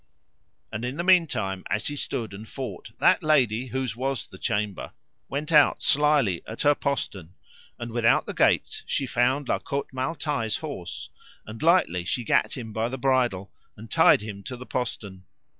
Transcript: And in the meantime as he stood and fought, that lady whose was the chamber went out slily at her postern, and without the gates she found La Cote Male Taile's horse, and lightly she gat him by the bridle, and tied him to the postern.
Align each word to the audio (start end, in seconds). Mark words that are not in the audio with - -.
And 0.71 0.83
in 0.83 0.97
the 0.97 1.03
meantime 1.03 1.63
as 1.69 1.85
he 1.85 1.95
stood 1.95 2.33
and 2.33 2.49
fought, 2.49 2.89
that 2.99 3.21
lady 3.21 3.67
whose 3.67 3.95
was 3.95 4.25
the 4.25 4.39
chamber 4.39 4.93
went 5.29 5.51
out 5.51 5.83
slily 5.83 6.41
at 6.47 6.63
her 6.63 6.73
postern, 6.73 7.35
and 7.77 7.91
without 7.91 8.25
the 8.25 8.33
gates 8.33 8.81
she 8.87 9.05
found 9.05 9.47
La 9.47 9.59
Cote 9.59 9.89
Male 9.93 10.15
Taile's 10.15 10.55
horse, 10.57 11.09
and 11.45 11.61
lightly 11.61 12.03
she 12.03 12.23
gat 12.23 12.57
him 12.57 12.73
by 12.73 12.89
the 12.89 12.97
bridle, 12.97 13.51
and 13.77 13.91
tied 13.91 14.21
him 14.21 14.41
to 14.41 14.57
the 14.57 14.65
postern. 14.65 15.25